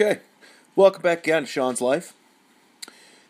Okay, 0.00 0.20
welcome 0.76 1.02
back 1.02 1.26
again 1.26 1.42
to 1.42 1.48
Sean's 1.48 1.80
Life. 1.80 2.14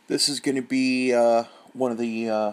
This 0.06 0.28
is 0.28 0.38
going 0.38 0.56
to 0.56 0.60
be 0.60 1.14
uh, 1.14 1.44
one 1.72 1.90
of 1.90 1.96
the 1.96 2.28
uh, 2.28 2.52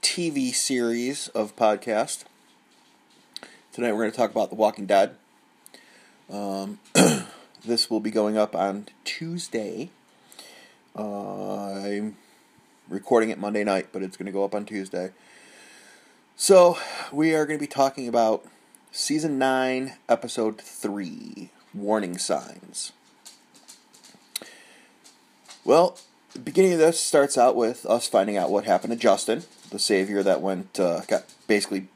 TV 0.00 0.54
series 0.54 1.28
of 1.28 1.54
podcast. 1.54 2.24
Tonight 3.74 3.92
we're 3.92 4.04
going 4.04 4.10
to 4.10 4.16
talk 4.16 4.30
about 4.30 4.48
The 4.48 4.54
Walking 4.54 4.86
Dead. 4.86 5.16
Um, 6.30 6.78
this 7.66 7.90
will 7.90 8.00
be 8.00 8.10
going 8.10 8.38
up 8.38 8.56
on 8.56 8.86
Tuesday. 9.04 9.90
Uh, 10.98 11.74
I'm 11.74 12.16
recording 12.88 13.28
it 13.28 13.38
Monday 13.38 13.64
night, 13.64 13.88
but 13.92 14.02
it's 14.02 14.16
going 14.16 14.24
to 14.24 14.32
go 14.32 14.46
up 14.46 14.54
on 14.54 14.64
Tuesday. 14.64 15.10
So, 16.36 16.78
we 17.12 17.34
are 17.34 17.44
going 17.44 17.58
to 17.58 17.62
be 17.62 17.66
talking 17.66 18.08
about 18.08 18.46
Season 18.92 19.38
9, 19.38 19.92
Episode 20.08 20.58
3 20.58 21.50
Warning 21.74 22.16
Signs. 22.16 22.92
Well, 25.66 25.98
the 26.32 26.38
beginning 26.38 26.74
of 26.74 26.78
this 26.78 27.00
starts 27.00 27.36
out 27.36 27.56
with 27.56 27.84
us 27.86 28.06
finding 28.06 28.36
out 28.36 28.52
what 28.52 28.66
happened 28.66 28.92
to 28.92 28.96
Justin, 28.96 29.42
the 29.72 29.80
savior 29.80 30.22
that 30.22 30.40
went, 30.40 30.78
uh, 30.78 31.00
got 31.08 31.24
basically 31.48 31.88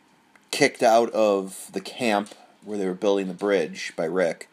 kicked 0.51 0.83
out 0.83 1.09
of 1.11 1.71
the 1.73 1.81
camp 1.81 2.35
where 2.65 2.77
they 2.77 2.87
were 2.87 2.95
building 2.95 3.29
the 3.29 3.33
bridge 3.33 3.93
by 3.95 4.07
Rick. 4.07 4.49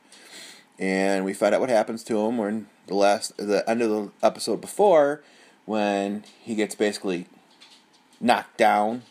And 0.77 1.25
we 1.25 1.34
find 1.34 1.55
out 1.55 1.61
what 1.61 1.72
happens 1.72 2.03
to 2.03 2.27
him 2.27 2.38
when 2.38 2.67
the 2.85 2.94
last, 2.94 3.35
the 3.38 3.67
end 3.67 3.81
of 3.81 3.89
the 3.89 4.11
episode 4.22 4.61
before, 4.61 5.23
when 5.66 6.23
he 6.39 6.53
gets 6.53 6.75
basically 6.75 7.25
knocked 8.22 8.55
down. 8.55 9.02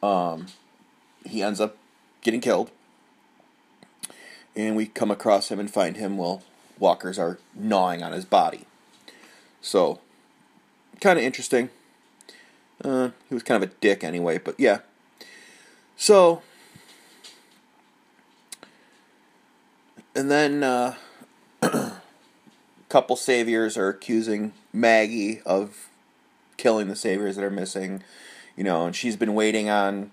Um, 0.00 0.46
he 1.26 1.42
ends 1.42 1.60
up 1.60 1.76
getting 2.22 2.40
killed. 2.40 2.70
And 4.54 4.76
we 4.76 4.86
come 4.86 5.10
across 5.10 5.50
him 5.50 5.58
and 5.58 5.68
find 5.68 5.96
him, 5.96 6.16
well, 6.16 6.44
walkers 6.78 7.18
are 7.18 7.40
gnawing 7.56 8.04
on 8.04 8.12
his 8.12 8.24
body. 8.24 8.64
So, 9.68 10.00
kind 11.02 11.18
of 11.18 11.24
interesting. 11.26 11.68
Uh, 12.82 13.10
he 13.28 13.34
was 13.34 13.42
kind 13.42 13.62
of 13.62 13.68
a 13.68 13.72
dick 13.82 14.02
anyway, 14.02 14.38
but 14.38 14.58
yeah. 14.58 14.78
So, 15.94 16.40
and 20.16 20.30
then 20.30 20.62
uh, 20.62 20.94
a 21.60 21.92
couple 22.88 23.14
saviors 23.16 23.76
are 23.76 23.90
accusing 23.90 24.54
Maggie 24.72 25.42
of 25.44 25.90
killing 26.56 26.88
the 26.88 26.96
saviors 26.96 27.36
that 27.36 27.44
are 27.44 27.50
missing. 27.50 28.02
You 28.56 28.64
know, 28.64 28.86
and 28.86 28.96
she's 28.96 29.16
been 29.16 29.34
waiting 29.34 29.68
on 29.68 30.12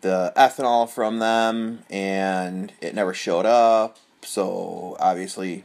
the 0.00 0.32
ethanol 0.36 0.88
from 0.90 1.20
them, 1.20 1.84
and 1.90 2.72
it 2.80 2.96
never 2.96 3.14
showed 3.14 3.46
up. 3.46 3.98
So 4.22 4.96
obviously, 4.98 5.62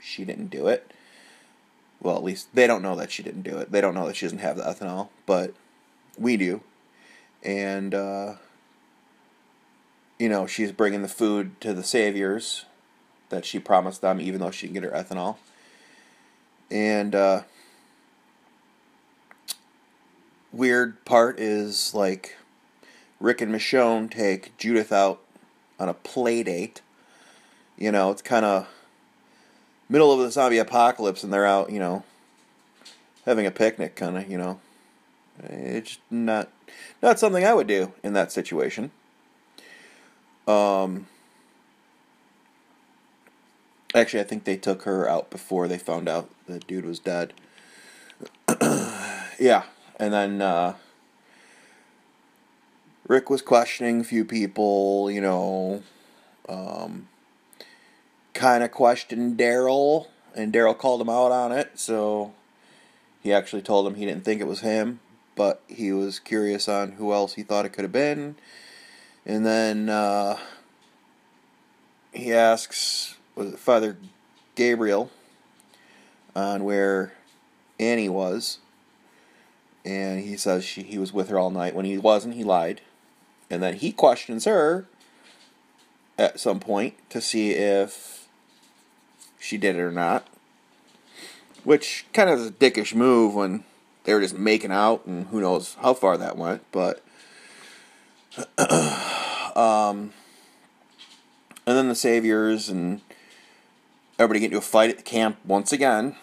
she 0.00 0.24
didn't 0.24 0.48
do 0.48 0.66
it. 0.66 0.92
Well, 2.00 2.16
at 2.16 2.22
least 2.22 2.48
they 2.54 2.66
don't 2.66 2.82
know 2.82 2.94
that 2.94 3.10
she 3.10 3.22
didn't 3.22 3.42
do 3.42 3.58
it. 3.58 3.72
They 3.72 3.80
don't 3.80 3.94
know 3.94 4.06
that 4.06 4.16
she 4.16 4.26
doesn't 4.26 4.38
have 4.38 4.56
the 4.56 4.62
ethanol, 4.62 5.08
but 5.26 5.54
we 6.16 6.36
do. 6.36 6.62
And, 7.42 7.94
uh, 7.94 8.34
you 10.18 10.28
know, 10.28 10.46
she's 10.46 10.72
bringing 10.72 11.02
the 11.02 11.08
food 11.08 11.60
to 11.60 11.74
the 11.74 11.82
saviors 11.82 12.64
that 13.30 13.44
she 13.44 13.58
promised 13.58 14.00
them, 14.00 14.20
even 14.20 14.40
though 14.40 14.50
she 14.50 14.66
can 14.66 14.74
get 14.74 14.84
her 14.84 14.90
ethanol. 14.90 15.36
And, 16.70 17.14
uh, 17.14 17.42
weird 20.52 21.04
part 21.04 21.38
is, 21.40 21.94
like, 21.94 22.36
Rick 23.20 23.40
and 23.40 23.52
Michonne 23.52 24.10
take 24.10 24.56
Judith 24.56 24.92
out 24.92 25.20
on 25.78 25.88
a 25.88 25.94
play 25.94 26.42
date. 26.42 26.80
You 27.76 27.92
know, 27.92 28.10
it's 28.10 28.22
kind 28.22 28.44
of 28.44 28.68
middle 29.88 30.12
of 30.12 30.20
the 30.20 30.30
zombie 30.30 30.58
apocalypse 30.58 31.24
and 31.24 31.32
they're 31.32 31.46
out, 31.46 31.70
you 31.70 31.78
know, 31.78 32.04
having 33.24 33.46
a 33.46 33.50
picnic, 33.50 33.96
kind 33.96 34.16
of, 34.16 34.30
you 34.30 34.38
know. 34.38 34.60
It's 35.42 35.98
not 36.10 36.48
not 37.02 37.18
something 37.18 37.44
I 37.44 37.54
would 37.54 37.66
do 37.68 37.92
in 38.02 38.12
that 38.14 38.32
situation. 38.32 38.90
Um, 40.48 41.06
actually, 43.94 44.20
I 44.20 44.24
think 44.24 44.44
they 44.44 44.56
took 44.56 44.82
her 44.82 45.08
out 45.08 45.30
before 45.30 45.68
they 45.68 45.78
found 45.78 46.08
out 46.08 46.30
the 46.46 46.58
dude 46.58 46.86
was 46.86 46.98
dead. 46.98 47.34
yeah, 49.38 49.64
and 50.00 50.12
then 50.12 50.42
uh, 50.42 50.74
Rick 53.06 53.30
was 53.30 53.42
questioning 53.42 54.00
a 54.00 54.04
few 54.04 54.24
people, 54.24 55.10
you 55.10 55.20
know. 55.20 55.82
Um, 56.48 57.08
kind 58.34 58.62
of 58.62 58.70
questioned 58.70 59.38
Daryl, 59.38 60.06
and 60.34 60.52
Daryl 60.52 60.76
called 60.76 61.00
him 61.00 61.08
out 61.08 61.32
on 61.32 61.52
it. 61.52 61.78
So 61.78 62.32
he 63.22 63.32
actually 63.32 63.62
told 63.62 63.86
him 63.86 63.94
he 63.94 64.06
didn't 64.06 64.24
think 64.24 64.40
it 64.40 64.46
was 64.46 64.60
him, 64.60 65.00
but 65.34 65.62
he 65.68 65.92
was 65.92 66.18
curious 66.18 66.68
on 66.68 66.92
who 66.92 67.12
else 67.12 67.34
he 67.34 67.42
thought 67.42 67.66
it 67.66 67.70
could 67.70 67.84
have 67.84 67.92
been. 67.92 68.36
And 69.26 69.44
then 69.44 69.88
uh, 69.88 70.38
he 72.12 72.32
asks, 72.32 73.16
Father 73.56 73.96
Gabriel, 74.54 75.10
on 76.34 76.64
where 76.64 77.12
Annie 77.78 78.08
was. 78.08 78.58
And 79.84 80.20
he 80.20 80.36
says 80.36 80.64
she, 80.64 80.82
he 80.82 80.98
was 80.98 81.12
with 81.12 81.28
her 81.28 81.38
all 81.38 81.50
night. 81.50 81.74
When 81.74 81.84
he 81.84 81.98
wasn't, 81.98 82.34
he 82.34 82.44
lied. 82.44 82.80
And 83.50 83.62
then 83.62 83.74
he 83.74 83.92
questions 83.92 84.44
her 84.44 84.86
at 86.18 86.40
some 86.40 86.60
point 86.60 86.94
to 87.10 87.20
see 87.20 87.52
if 87.52 88.17
she 89.38 89.56
did 89.56 89.76
it 89.76 89.80
or 89.80 89.92
not. 89.92 90.26
Which 91.64 92.06
kind 92.12 92.30
of 92.30 92.38
is 92.40 92.46
a 92.46 92.52
dickish 92.52 92.94
move 92.94 93.34
when 93.34 93.64
they 94.04 94.14
were 94.14 94.20
just 94.20 94.38
making 94.38 94.72
out, 94.72 95.04
and 95.06 95.26
who 95.26 95.40
knows 95.40 95.76
how 95.80 95.94
far 95.94 96.16
that 96.16 96.36
went. 96.36 96.62
But, 96.72 97.02
um, 99.56 100.12
and 101.66 101.76
then 101.76 101.88
the 101.88 101.94
saviors 101.94 102.68
and 102.68 103.00
everybody 104.18 104.40
get 104.40 104.46
into 104.46 104.58
a 104.58 104.62
fight 104.62 104.90
at 104.90 104.96
the 104.96 105.02
camp 105.02 105.36
once 105.44 105.72
again. 105.72 106.16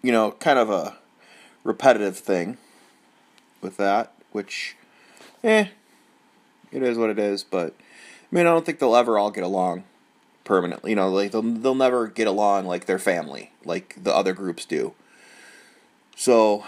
You 0.00 0.12
know, 0.12 0.32
kind 0.32 0.58
of 0.58 0.70
a 0.70 0.96
repetitive 1.64 2.16
thing 2.16 2.56
with 3.60 3.76
that, 3.76 4.12
which, 4.32 4.76
eh, 5.44 5.66
it 6.72 6.82
is 6.82 6.96
what 6.96 7.10
it 7.10 7.18
is. 7.18 7.44
But 7.44 7.74
I 7.78 8.34
mean, 8.34 8.46
I 8.46 8.50
don't 8.50 8.64
think 8.64 8.78
they'll 8.78 8.96
ever 8.96 9.18
all 9.18 9.30
get 9.30 9.44
along 9.44 9.84
permanently. 10.44 10.90
You 10.90 10.96
know, 10.96 11.08
like 11.08 11.32
they'll 11.32 11.42
they'll 11.42 11.74
never 11.74 12.08
get 12.08 12.26
along 12.26 12.66
like 12.66 12.86
their 12.86 12.98
family, 12.98 13.52
like 13.64 13.96
the 14.02 14.14
other 14.14 14.32
groups 14.32 14.64
do. 14.64 14.94
So, 16.16 16.64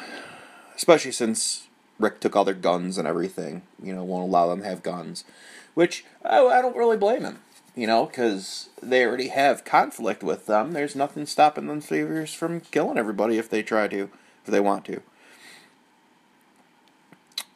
especially 0.76 1.12
since 1.12 1.68
Rick 1.98 2.20
took 2.20 2.34
all 2.34 2.44
their 2.44 2.54
guns 2.54 2.98
and 2.98 3.06
everything, 3.06 3.62
you 3.82 3.94
know, 3.94 4.04
won't 4.04 4.28
allow 4.28 4.48
them 4.48 4.60
to 4.60 4.68
have 4.68 4.82
guns, 4.82 5.24
which 5.74 6.04
I, 6.24 6.40
I 6.40 6.62
don't 6.62 6.76
really 6.76 6.96
blame 6.96 7.22
him. 7.22 7.40
You 7.76 7.88
know, 7.88 8.06
because 8.06 8.68
they 8.80 9.04
already 9.04 9.28
have 9.28 9.64
conflict 9.64 10.22
with 10.22 10.46
them. 10.46 10.72
There's 10.72 10.94
nothing 10.94 11.26
stopping 11.26 11.66
them 11.66 11.80
saviors 11.80 12.32
from 12.32 12.60
killing 12.60 12.98
everybody 12.98 13.36
if 13.36 13.50
they 13.50 13.64
try 13.64 13.88
to, 13.88 14.10
if 14.44 14.46
they 14.46 14.60
want 14.60 14.84
to. 14.84 15.02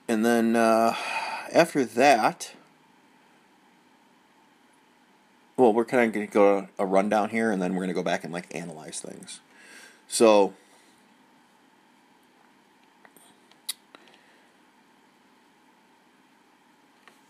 And 0.08 0.24
then 0.24 0.56
uh, 0.56 0.96
after 1.52 1.84
that, 1.84 2.52
well, 5.58 5.72
we're 5.72 5.84
kind 5.84 6.06
of 6.06 6.12
going 6.14 6.26
to 6.26 6.32
go 6.32 6.68
a 6.78 6.86
rundown 6.86 7.30
here, 7.30 7.50
and 7.50 7.60
then 7.60 7.74
we're 7.74 7.80
going 7.80 7.88
to 7.88 7.94
go 7.94 8.02
back 8.02 8.22
and 8.22 8.32
like 8.32 8.46
analyze 8.54 9.00
things. 9.00 9.40
So, 10.06 10.54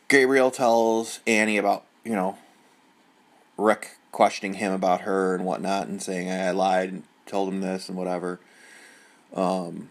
Gabriel 0.09 0.51
tells 0.51 1.21
Annie 1.27 1.57
about 1.57 1.87
you 2.05 2.13
know 2.13 2.37
Rick 3.57 3.97
questioning 4.13 4.55
him 4.55 4.73
about 4.73 5.01
her 5.01 5.35
and 5.35 5.47
whatnot, 5.47 5.89
and 5.89 6.03
saying 6.03 6.31
I 6.31 6.51
lied 6.51 6.93
and 6.93 7.05
told 7.25 7.49
him 7.49 7.63
this 7.63 7.89
and 7.89 7.97
whatever. 7.97 8.41
Um, 9.35 9.89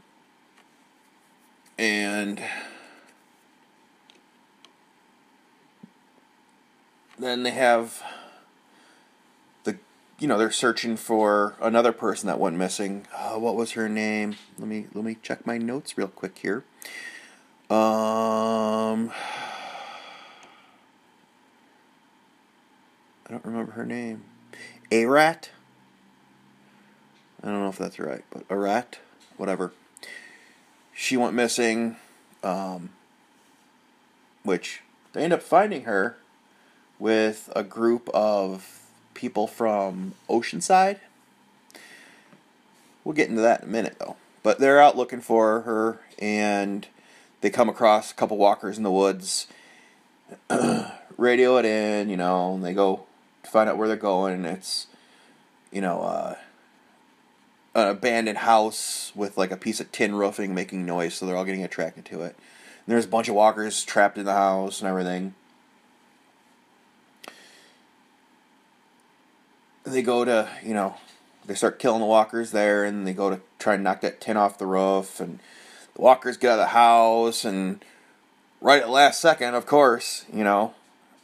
and 1.79 2.39
then 7.17 7.41
they 7.41 7.51
have 7.51 8.03
you 10.19 10.27
know 10.27 10.37
they're 10.37 10.51
searching 10.51 10.97
for 10.97 11.55
another 11.61 11.91
person 11.91 12.27
that 12.27 12.39
went 12.39 12.55
missing. 12.55 13.05
Uh, 13.15 13.35
what 13.35 13.55
was 13.55 13.71
her 13.73 13.87
name? 13.87 14.35
Let 14.57 14.67
me 14.67 14.87
let 14.93 15.03
me 15.03 15.17
check 15.21 15.45
my 15.45 15.57
notes 15.57 15.97
real 15.97 16.07
quick 16.07 16.39
here. 16.39 16.63
Um, 17.69 19.11
I 23.25 23.31
don't 23.31 23.45
remember 23.45 23.73
her 23.73 23.85
name. 23.85 24.23
Arat. 24.89 25.49
I 27.43 27.47
don't 27.47 27.61
know 27.61 27.69
if 27.69 27.77
that's 27.77 27.99
right, 27.99 28.23
but 28.31 28.47
Arat, 28.47 28.95
whatever. 29.35 29.73
She 30.93 31.15
went 31.15 31.35
missing, 31.35 31.97
um, 32.41 32.89
which 34.43 34.81
they 35.13 35.23
end 35.23 35.33
up 35.33 35.43
finding 35.43 35.83
her 35.83 36.17
with 36.97 37.51
a 37.55 37.63
group 37.63 38.09
of 38.09 38.86
people 39.17 39.47
from 39.47 40.13
Oceanside. 40.29 40.99
We'll 43.03 43.15
get 43.15 43.29
into 43.29 43.41
that 43.41 43.63
in 43.63 43.69
a 43.69 43.71
minute, 43.71 43.97
though. 43.99 44.15
But 44.43 44.59
they're 44.59 44.81
out 44.81 44.95
looking 44.95 45.21
for 45.21 45.61
her, 45.61 45.99
and 46.19 46.87
they 47.41 47.49
come 47.49 47.67
across 47.67 48.11
a 48.11 48.15
couple 48.15 48.37
walkers 48.37 48.77
in 48.77 48.83
the 48.83 48.91
woods. 48.91 49.47
radio 51.17 51.57
it 51.57 51.65
in, 51.65 52.09
you 52.09 52.17
know, 52.17 52.53
and 52.53 52.63
they 52.63 52.73
go 52.73 53.05
to 53.43 53.49
find 53.49 53.69
out 53.69 53.77
where 53.77 53.87
they're 53.87 53.97
going, 53.97 54.33
and 54.33 54.45
it's, 54.45 54.87
you 55.71 55.81
know, 55.81 56.01
uh, 56.01 56.35
an 57.75 57.87
abandoned 57.87 58.39
house 58.39 59.11
with 59.15 59.37
like 59.37 59.51
a 59.51 59.57
piece 59.57 59.79
of 59.79 59.91
tin 59.91 60.15
roofing 60.15 60.53
making 60.53 60.85
noise, 60.85 61.15
so 61.15 61.25
they're 61.25 61.35
all 61.35 61.45
getting 61.45 61.63
attracted 61.63 62.05
to 62.05 62.21
it. 62.21 62.35
And 62.85 62.93
there's 62.93 63.05
a 63.05 63.09
bunch 63.09 63.27
of 63.27 63.35
walkers 63.35 63.83
trapped 63.83 64.17
in 64.17 64.25
the 64.25 64.33
house 64.33 64.79
and 64.79 64.89
everything. 64.89 65.33
They 69.87 70.01
go 70.01 70.25
to, 70.25 70.49
you 70.63 70.73
know, 70.73 70.95
they 71.45 71.55
start 71.55 71.79
killing 71.79 72.01
the 72.01 72.05
walkers 72.05 72.51
there, 72.51 72.83
and 72.83 73.07
they 73.07 73.13
go 73.13 73.29
to 73.29 73.39
try 73.57 73.75
and 73.75 73.83
knock 73.85 74.01
that 74.01 74.19
tin 74.19 74.35
off 74.35 74.57
the 74.57 74.65
roof, 74.65 75.21
and 75.21 75.39
the 75.95 76.01
walkers 76.01 76.35
get 76.35 76.51
out 76.51 76.59
of 76.59 76.65
the 76.65 76.67
house, 76.67 77.45
and 77.45 77.83
right 78.59 78.81
at 78.81 78.87
the 78.87 78.91
last 78.91 79.21
second, 79.21 79.55
of 79.55 79.65
course, 79.65 80.25
you 80.31 80.43
know, 80.43 80.73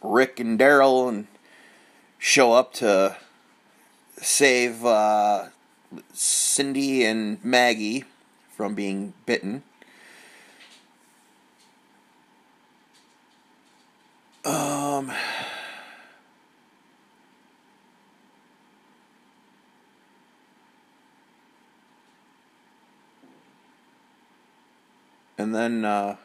Rick 0.02 0.40
and 0.40 0.58
Daryl 0.58 1.10
and 1.10 1.28
show 2.18 2.54
up 2.54 2.74
to 2.76 3.18
save 4.16 4.86
uh, 4.86 5.50
Cyndie 6.14 7.02
and 7.02 7.44
Maggie 7.44 8.06
from 8.50 8.76
being 8.76 9.14
bitten. 9.26 9.64
Um. 14.46 15.12
And 25.44 25.54
then 25.54 25.84
uh, 25.84 26.16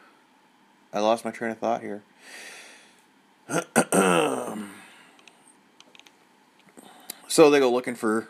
I 0.93 1.01
lost 1.01 1.25
my 1.25 1.31
train 1.31 1.51
of 1.51 1.57
thought 1.57 1.81
here. 1.81 2.03
so 7.27 7.49
they 7.49 7.59
go 7.59 7.69
looking 7.69 7.95
for, 7.95 8.29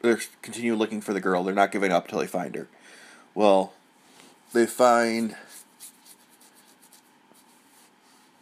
they 0.00 0.16
continue 0.42 0.74
looking 0.74 1.00
for 1.00 1.12
the 1.12 1.20
girl. 1.20 1.44
They're 1.44 1.54
not 1.54 1.70
giving 1.70 1.92
up 1.92 2.08
till 2.08 2.18
they 2.18 2.26
find 2.26 2.56
her. 2.56 2.66
Well, 3.36 3.72
they 4.52 4.66
find 4.66 5.36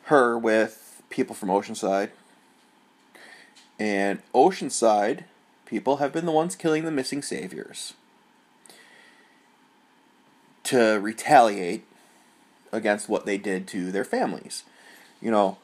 her 0.05 0.39
with 0.39 1.03
people 1.11 1.35
from 1.35 1.51
Oceanside. 1.51 2.13
And 3.79 4.23
Oceanside 4.35 5.25
people 5.67 5.99
have 5.99 6.15
been 6.15 6.25
the 6.25 6.33
ones 6.33 6.57
killing 6.57 6.87
the 6.87 6.91
missing 6.91 7.21
saviors 7.21 7.93
to 10.69 10.99
retaliate 11.01 11.85
against 12.73 13.09
what 13.09 13.25
they 13.25 13.39
did 13.39 13.67
to 13.69 13.91
their 13.91 14.05
families. 14.05 14.65
You 15.19 15.31
know, 15.31 15.57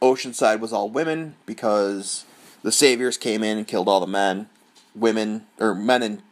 Oceanside 0.00 0.60
was 0.60 0.72
all 0.72 0.88
women 0.88 1.34
because 1.46 2.24
the 2.62 2.70
saviors 2.70 3.16
came 3.18 3.42
in 3.42 3.58
and 3.58 3.66
killed 3.66 3.88
all 3.88 3.98
the 3.98 4.06
men, 4.06 4.48
women, 4.94 5.46
or 5.58 5.74
men 5.74 6.04
and 6.04 6.22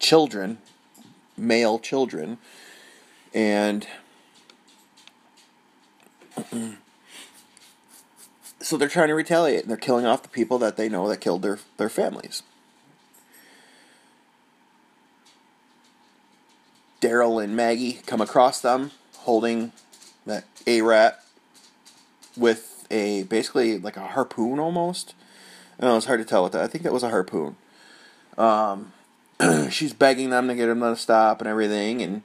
children, 0.00 0.58
male 1.36 1.78
children, 1.78 2.38
and 3.32 3.86
so 8.58 8.76
they're 8.76 8.88
trying 8.88 9.06
to 9.08 9.14
retaliate 9.14 9.60
and 9.60 9.70
they're 9.70 9.76
killing 9.76 10.06
off 10.06 10.24
the 10.24 10.28
people 10.28 10.58
that 10.58 10.76
they 10.76 10.88
know 10.88 11.08
that 11.08 11.20
killed 11.20 11.42
their, 11.42 11.60
their 11.76 11.88
families. 11.88 12.42
Daryl 17.00 17.42
and 17.42 17.54
Maggie 17.54 18.00
come 18.06 18.20
across 18.20 18.60
them 18.60 18.90
holding 19.18 19.72
that 20.26 20.44
Arat 20.66 21.16
with 22.36 22.86
a 22.90 23.24
basically 23.24 23.78
like 23.78 23.96
a 23.96 24.06
harpoon 24.08 24.58
almost. 24.58 25.14
I 25.78 25.86
know 25.86 25.96
it's 25.96 26.06
hard 26.06 26.20
to 26.20 26.24
tell 26.24 26.42
what 26.42 26.52
that. 26.52 26.62
I 26.62 26.66
think 26.66 26.84
that 26.84 26.92
was 26.92 27.02
a 27.02 27.10
harpoon. 27.10 27.56
Um, 28.36 28.92
she's 29.70 29.92
begging 29.92 30.30
them 30.30 30.48
to 30.48 30.54
get 30.54 30.68
him 30.68 30.80
to 30.80 30.96
stop 30.96 31.40
and 31.40 31.48
everything, 31.48 32.02
and 32.02 32.22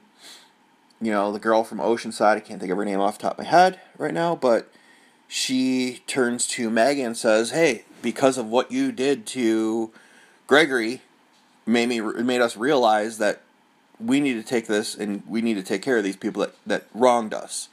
you 1.00 1.12
know 1.12 1.32
the 1.32 1.38
girl 1.38 1.64
from 1.64 1.78
Oceanside. 1.78 2.36
I 2.36 2.40
can't 2.40 2.60
think 2.60 2.72
of 2.72 2.78
her 2.78 2.84
name 2.84 3.00
off 3.00 3.18
the 3.18 3.22
top 3.22 3.38
of 3.38 3.44
my 3.44 3.50
head 3.50 3.80
right 3.98 4.14
now, 4.14 4.34
but 4.34 4.72
she 5.28 6.02
turns 6.06 6.46
to 6.48 6.70
Maggie 6.70 7.02
and 7.02 7.16
says, 7.16 7.50
"Hey, 7.50 7.84
because 8.02 8.38
of 8.38 8.46
what 8.46 8.72
you 8.72 8.90
did 8.92 9.26
to 9.28 9.92
Gregory, 10.46 11.02
made 11.66 11.88
me 11.88 12.00
made 12.00 12.40
us 12.40 12.56
realize 12.56 13.18
that 13.18 13.42
we 14.04 14.20
need 14.20 14.34
to 14.34 14.42
take 14.42 14.66
this 14.66 14.94
and 14.94 15.22
we 15.28 15.42
need 15.42 15.54
to 15.54 15.62
take 15.62 15.82
care 15.82 15.98
of 15.98 16.04
these 16.04 16.16
people 16.16 16.40
that 16.42 16.54
that 16.66 16.86
wronged 16.94 17.34
us." 17.34 17.68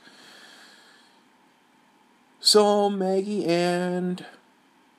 So 2.39 2.89
Maggie 2.89 3.45
and 3.45 4.25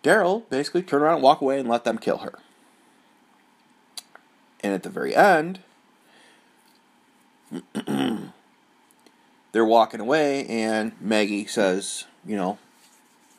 Daryl 0.02 0.48
basically 0.48 0.82
turn 0.82 1.02
around 1.02 1.14
and 1.14 1.22
walk 1.22 1.40
away 1.40 1.58
and 1.58 1.68
let 1.68 1.84
them 1.84 1.98
kill 1.98 2.18
her. 2.18 2.38
And 4.62 4.72
at 4.72 4.84
the 4.84 4.90
very 4.90 5.14
end, 5.14 5.58
they're 9.52 9.64
walking 9.64 10.00
away, 10.00 10.46
and 10.46 10.92
Maggie 11.00 11.46
says, 11.46 12.04
"You 12.24 12.36
know, 12.36 12.58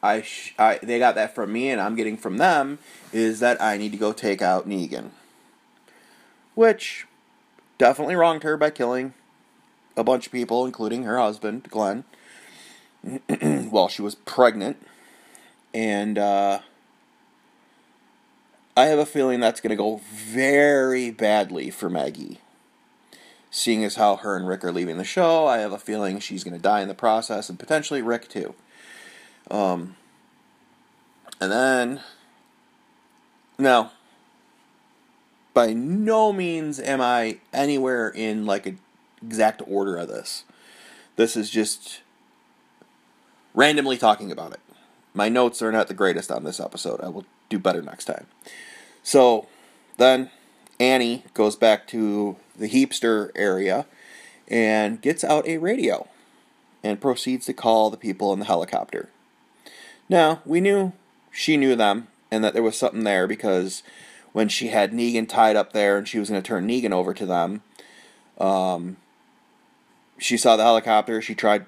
I, 0.01 0.21
sh- 0.21 0.53
I 0.59 0.79
they 0.83 0.99
got 0.99 1.15
that 1.15 1.33
from 1.33 1.53
me, 1.53 1.69
and 1.69 1.79
I'm 1.79 1.95
getting 1.95 2.17
from 2.17 2.37
them 2.37 2.79
is 3.11 3.39
that 3.39 3.61
I 3.61 3.77
need 3.77 3.93
to 3.93 3.97
go 3.97 4.11
take 4.11 4.41
out 4.41 4.67
Negan." 4.67 5.11
Which 6.55 7.07
definitely 7.77 8.15
wronged 8.15 8.43
her 8.43 8.57
by 8.57 8.69
killing 8.69 9.13
a 9.95 10.03
bunch 10.03 10.25
of 10.25 10.31
people, 10.31 10.65
including 10.65 11.03
her 11.03 11.17
husband, 11.17 11.67
Glenn. 11.69 12.03
while 13.69 13.87
she 13.87 14.01
was 14.01 14.15
pregnant. 14.15 14.77
And 15.73 16.17
uh, 16.17 16.59
I 18.77 18.85
have 18.85 18.99
a 18.99 19.05
feeling 19.05 19.39
that's 19.39 19.61
going 19.61 19.71
to 19.71 19.75
go 19.75 20.01
very 20.07 21.11
badly 21.11 21.69
for 21.69 21.89
Maggie. 21.89 22.39
Seeing 23.51 23.83
as 23.83 23.95
how 23.95 24.15
her 24.17 24.35
and 24.35 24.47
Rick 24.47 24.63
are 24.63 24.71
leaving 24.71 24.97
the 24.97 25.03
show, 25.03 25.45
I 25.45 25.59
have 25.59 25.71
a 25.71 25.77
feeling 25.77 26.19
she's 26.19 26.43
going 26.43 26.55
to 26.55 26.61
die 26.61 26.81
in 26.81 26.87
the 26.87 26.95
process, 26.95 27.49
and 27.49 27.59
potentially 27.59 28.01
Rick 28.01 28.27
too. 28.27 28.55
Um, 29.51 29.95
and 31.39 31.51
then, 31.51 32.01
now, 33.59 33.91
by 35.53 35.73
no 35.73 36.33
means 36.33 36.79
am 36.79 37.01
I 37.01 37.39
anywhere 37.53 38.09
in 38.09 38.45
like 38.45 38.65
an 38.65 38.79
exact 39.25 39.61
order 39.67 39.97
of 39.97 40.07
this. 40.07 40.43
This 41.15 41.35
is 41.35 41.49
just 41.49 42.01
randomly 43.53 43.97
talking 43.97 44.31
about 44.31 44.53
it. 44.53 44.59
My 45.13 45.29
notes 45.29 45.61
are 45.61 45.71
not 45.71 45.87
the 45.87 45.93
greatest 45.93 46.31
on 46.31 46.43
this 46.43 46.59
episode. 46.59 46.99
I 47.01 47.09
will 47.09 47.25
do 47.49 47.59
better 47.59 47.81
next 47.81 48.05
time. 48.05 48.25
So 49.03 49.47
then 49.97 50.31
Annie 50.79 51.23
goes 51.33 51.55
back 51.55 51.87
to 51.87 52.35
the 52.57 52.69
Heapster 52.69 53.29
area 53.35 53.85
and 54.47 55.01
gets 55.01 55.23
out 55.23 55.47
a 55.47 55.57
radio 55.57 56.07
and 56.83 56.99
proceeds 56.99 57.45
to 57.45 57.53
call 57.53 57.89
the 57.89 57.97
people 57.97 58.33
in 58.33 58.39
the 58.39 58.45
helicopter. 58.45 59.09
Now, 60.09 60.41
we 60.45 60.59
knew 60.59 60.93
she 61.31 61.57
knew 61.57 61.75
them 61.75 62.07
and 62.31 62.43
that 62.43 62.53
there 62.53 62.63
was 62.63 62.77
something 62.77 63.03
there 63.03 63.27
because 63.27 63.83
when 64.33 64.49
she 64.49 64.67
had 64.67 64.91
Negan 64.91 65.29
tied 65.29 65.55
up 65.55 65.73
there 65.73 65.97
and 65.97 66.07
she 66.07 66.19
was 66.19 66.29
going 66.29 66.41
to 66.41 66.47
turn 66.47 66.67
Negan 66.67 66.91
over 66.91 67.13
to 67.13 67.25
them, 67.25 67.61
um, 68.39 68.97
she 70.17 70.37
saw 70.37 70.55
the 70.55 70.63
helicopter. 70.63 71.21
She 71.21 71.35
tried 71.35 71.65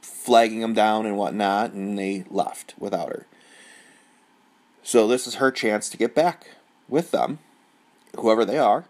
flagging 0.00 0.60
them 0.60 0.74
down 0.74 1.06
and 1.06 1.16
whatnot, 1.16 1.72
and 1.72 1.98
they 1.98 2.24
left 2.30 2.74
without 2.78 3.08
her. 3.08 3.26
So 4.82 5.08
this 5.08 5.26
is 5.26 5.36
her 5.36 5.50
chance 5.50 5.88
to 5.88 5.96
get 5.96 6.14
back 6.14 6.56
with 6.88 7.10
them, 7.10 7.38
whoever 8.16 8.44
they 8.44 8.58
are. 8.58 8.84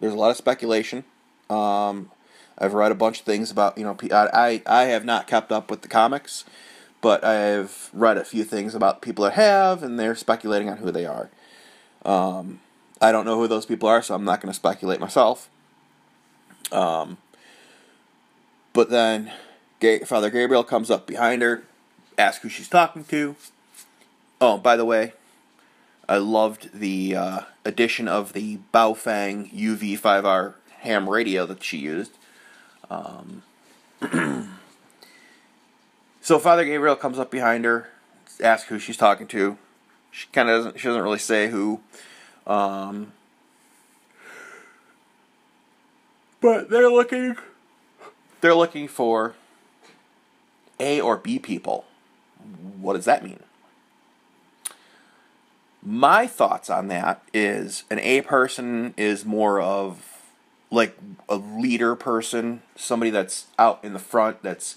There's 0.00 0.14
a 0.14 0.16
lot 0.16 0.30
of 0.30 0.36
speculation. 0.36 1.04
Um, 1.50 2.10
I've 2.58 2.74
read 2.74 2.92
a 2.92 2.96
bunch 2.96 3.20
of 3.20 3.26
things 3.26 3.50
about 3.50 3.76
you 3.76 3.84
know 3.84 3.96
I 4.12 4.62
I 4.66 4.84
have 4.84 5.04
not 5.04 5.26
kept 5.26 5.52
up 5.52 5.70
with 5.70 5.82
the 5.82 5.88
comics, 5.88 6.44
but 7.00 7.24
I've 7.24 7.90
read 7.92 8.16
a 8.16 8.24
few 8.24 8.44
things 8.44 8.74
about 8.74 9.02
people 9.02 9.24
that 9.24 9.34
have, 9.34 9.82
and 9.82 9.98
they're 9.98 10.14
speculating 10.14 10.68
on 10.68 10.78
who 10.78 10.90
they 10.90 11.06
are. 11.06 11.30
Um, 12.04 12.60
I 13.00 13.12
don't 13.12 13.24
know 13.24 13.36
who 13.36 13.48
those 13.48 13.66
people 13.66 13.88
are, 13.88 14.02
so 14.02 14.14
I'm 14.14 14.24
not 14.24 14.40
going 14.40 14.50
to 14.50 14.56
speculate 14.56 15.00
myself. 15.00 15.48
Um, 16.72 17.18
but 18.72 18.90
then 18.90 19.32
Father 20.04 20.30
Gabriel 20.30 20.64
comes 20.64 20.90
up 20.90 21.06
behind 21.06 21.42
her, 21.42 21.64
asks 22.16 22.42
who 22.42 22.48
she's 22.48 22.68
talking 22.68 23.04
to. 23.04 23.36
Oh, 24.40 24.58
by 24.58 24.76
the 24.76 24.84
way, 24.84 25.12
I 26.08 26.18
loved 26.18 26.70
the 26.72 27.14
uh, 27.14 27.40
addition 27.64 28.08
of 28.08 28.32
the 28.32 28.58
Baofeng 28.72 29.52
UV5R 29.52 30.54
ham 30.80 31.08
radio 31.08 31.46
that 31.46 31.62
she 31.62 31.78
used. 31.78 32.12
Um, 32.90 33.42
so 36.20 36.38
Father 36.38 36.64
Gabriel 36.64 36.96
comes 36.96 37.18
up 37.18 37.30
behind 37.30 37.64
her, 37.64 37.88
asks 38.42 38.68
who 38.68 38.78
she's 38.78 38.96
talking 38.96 39.26
to. 39.28 39.58
She 40.10 40.26
kind 40.32 40.48
of 40.48 40.58
doesn't. 40.58 40.80
She 40.80 40.88
doesn't 40.88 41.02
really 41.02 41.18
say 41.18 41.48
who. 41.48 41.80
Um, 42.46 43.12
but 46.40 46.70
they're 46.70 46.90
looking. 46.90 47.36
They're 48.40 48.54
looking 48.54 48.88
for 48.88 49.34
A 50.78 51.00
or 51.00 51.16
B 51.16 51.38
people. 51.38 51.84
What 52.80 52.94
does 52.94 53.04
that 53.04 53.24
mean? 53.24 53.40
My 55.82 56.26
thoughts 56.26 56.70
on 56.70 56.88
that 56.88 57.22
is 57.32 57.84
an 57.90 57.98
A 58.00 58.22
person 58.22 58.94
is 58.96 59.24
more 59.24 59.60
of 59.60 60.04
like 60.70 60.96
a 61.28 61.36
leader 61.36 61.94
person, 61.94 62.62
somebody 62.76 63.10
that's 63.10 63.46
out 63.58 63.80
in 63.82 63.92
the 63.92 63.98
front 63.98 64.42
that's 64.42 64.76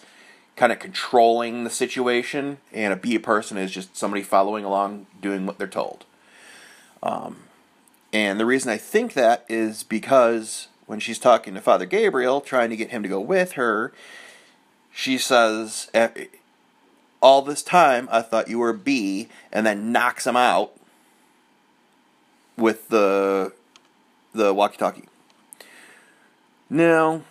kind 0.55 0.72
of 0.72 0.79
controlling 0.79 1.63
the 1.63 1.70
situation, 1.70 2.58
and 2.72 2.93
a 2.93 2.96
B 2.96 3.17
person 3.17 3.58
is 3.58 3.72
just 3.72 3.96
somebody 3.96 4.22
following 4.22 4.63
along 4.63 5.08
doing 5.22 5.46
what 5.46 5.58
they're 5.58 5.67
told. 5.67 6.05
Um, 7.01 7.38
and 8.13 8.39
the 8.39 8.46
reason 8.46 8.70
I 8.70 8.77
think 8.77 9.13
that 9.13 9.46
is 9.50 9.84
because 9.84 10.67
when 10.86 11.00
she's 11.00 11.20
talking 11.20 11.53
to 11.53 11.62
Father 11.62 11.86
Gabriel, 11.86 12.41
trying 12.41 12.70
to 12.70 12.75
get 12.75 12.91
him 12.91 13.01
to 13.03 13.10
go 13.10 13.20
with 13.20 13.53
her, 13.53 13.93
she 14.93 15.17
says, 15.17 15.89
All 17.22 17.41
this 17.41 17.63
time 17.63 18.10
I 18.12 18.22
thought 18.22 18.50
you 18.50 18.60
were 18.60 18.70
a 18.70 18.77
B, 18.77 19.29
and 19.51 19.65
then 19.65 19.91
knocks 19.91 20.27
him 20.27 20.36
out 20.36 20.74
with 22.58 22.89
the 22.89 23.53
the 24.34 24.53
walkie 24.53 24.77
talkie. 24.77 25.08
Now, 26.70 27.22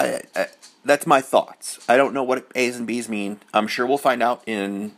I, 0.00 0.22
I, 0.34 0.46
that's 0.84 1.06
my 1.06 1.20
thoughts. 1.20 1.78
I 1.88 1.96
don't 1.96 2.14
know 2.14 2.22
what 2.22 2.46
A's 2.54 2.76
and 2.76 2.86
B's 2.86 3.08
mean. 3.08 3.40
I'm 3.52 3.66
sure 3.66 3.86
we'll 3.86 3.98
find 3.98 4.22
out 4.22 4.42
in 4.46 4.92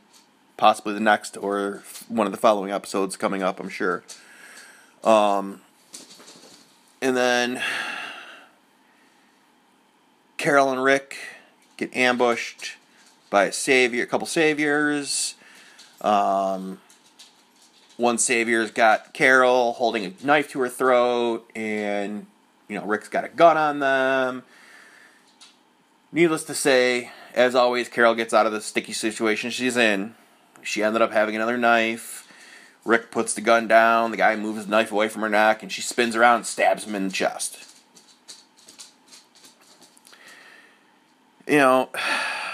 possibly 0.56 0.94
the 0.94 1.00
next 1.00 1.36
or 1.36 1.82
one 2.08 2.26
of 2.26 2.32
the 2.32 2.38
following 2.38 2.70
episodes 2.70 3.16
coming 3.16 3.42
up. 3.42 3.58
I'm 3.58 3.68
sure. 3.68 4.04
Um, 5.02 5.60
and 7.00 7.16
then 7.16 7.60
Carol 10.36 10.70
and 10.70 10.82
Rick 10.82 11.16
get 11.76 11.94
ambushed 11.96 12.76
by 13.28 13.46
a 13.46 13.52
savior, 13.52 14.04
a 14.04 14.06
couple 14.06 14.28
saviors. 14.28 15.34
Um, 16.00 16.80
one 17.96 18.18
savior's 18.18 18.70
got 18.70 19.12
Carol 19.12 19.72
holding 19.72 20.04
a 20.04 20.12
knife 20.24 20.50
to 20.50 20.60
her 20.60 20.68
throat, 20.68 21.50
and 21.56 22.26
you 22.68 22.78
know 22.78 22.84
Rick's 22.84 23.08
got 23.08 23.24
a 23.24 23.28
gun 23.28 23.56
on 23.56 23.80
them. 23.80 24.44
Needless 26.14 26.44
to 26.44 26.54
say, 26.54 27.10
as 27.34 27.54
always, 27.54 27.88
Carol 27.88 28.14
gets 28.14 28.34
out 28.34 28.44
of 28.44 28.52
the 28.52 28.60
sticky 28.60 28.92
situation 28.92 29.50
she's 29.50 29.78
in. 29.78 30.14
She 30.62 30.82
ended 30.82 31.00
up 31.00 31.10
having 31.10 31.34
another 31.34 31.56
knife. 31.56 32.28
Rick 32.84 33.10
puts 33.10 33.32
the 33.32 33.40
gun 33.40 33.66
down. 33.66 34.10
The 34.10 34.18
guy 34.18 34.36
moves 34.36 34.58
his 34.58 34.68
knife 34.68 34.92
away 34.92 35.08
from 35.08 35.22
her 35.22 35.30
neck, 35.30 35.62
and 35.62 35.72
she 35.72 35.80
spins 35.80 36.14
around 36.14 36.36
and 36.36 36.46
stabs 36.46 36.84
him 36.84 36.94
in 36.94 37.08
the 37.08 37.12
chest. 37.12 37.66
You 41.46 41.58
know, 41.58 41.88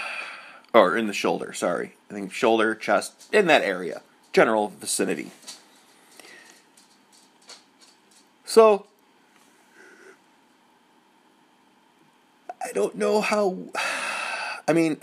or 0.73 0.95
in 0.95 1.07
the 1.07 1.13
shoulder, 1.13 1.51
sorry. 1.51 1.95
I 2.09 2.13
think 2.13 2.31
shoulder, 2.31 2.73
chest, 2.75 3.27
in 3.33 3.47
that 3.47 3.61
area, 3.61 4.01
general 4.31 4.69
vicinity. 4.69 5.31
So, 8.45 8.87
I 12.69 12.71
don't 12.71 12.95
know 12.95 13.21
how. 13.21 13.57
I 14.67 14.73
mean, 14.73 14.97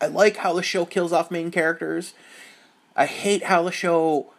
I 0.00 0.06
like 0.06 0.38
how 0.38 0.52
the 0.52 0.64
show 0.64 0.84
kills 0.84 1.12
off 1.12 1.30
main 1.30 1.52
characters. 1.52 2.12
I 2.96 3.06
hate 3.06 3.44
how 3.44 3.62
the 3.62 3.70
show 3.70 4.32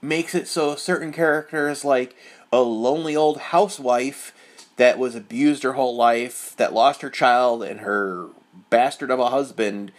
makes 0.00 0.36
it 0.36 0.46
so 0.46 0.76
certain 0.76 1.12
characters, 1.12 1.84
like 1.84 2.14
a 2.52 2.60
lonely 2.60 3.16
old 3.16 3.38
housewife 3.38 4.32
that 4.76 5.00
was 5.00 5.16
abused 5.16 5.64
her 5.64 5.72
whole 5.72 5.96
life, 5.96 6.54
that 6.58 6.72
lost 6.72 7.02
her 7.02 7.10
child, 7.10 7.64
and 7.64 7.80
her 7.80 8.26
bastard 8.70 9.10
of 9.10 9.18
a 9.18 9.30
husband 9.30 9.90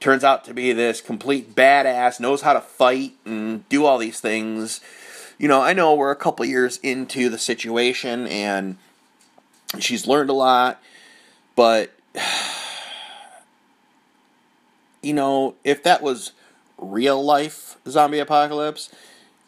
turns 0.00 0.24
out 0.24 0.44
to 0.46 0.54
be 0.54 0.72
this 0.72 1.00
complete 1.00 1.54
badass, 1.54 2.18
knows 2.18 2.42
how 2.42 2.52
to 2.52 2.60
fight 2.60 3.12
and 3.24 3.68
do 3.68 3.84
all 3.84 3.98
these 3.98 4.18
things. 4.18 4.80
You 5.38 5.46
know, 5.46 5.62
I 5.62 5.72
know 5.72 5.94
we're 5.94 6.10
a 6.10 6.16
couple 6.16 6.44
years 6.44 6.78
into 6.78 7.28
the 7.28 7.38
situation 7.38 8.26
and 8.26 8.76
she's 9.78 10.08
learned 10.08 10.30
a 10.30 10.34
lot, 10.34 10.82
but 11.56 11.92
you 15.02 15.12
know, 15.12 15.56
if 15.64 15.82
that 15.82 16.02
was 16.02 16.32
real 16.78 17.22
life 17.24 17.76
zombie 17.88 18.20
apocalypse, 18.20 18.90